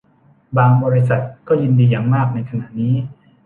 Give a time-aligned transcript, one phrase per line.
[0.57, 2.93] บาง บริษัท ก็ยินดีอย่างมากในขณะนี้